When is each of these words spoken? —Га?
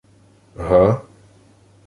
—Га? 0.69 0.81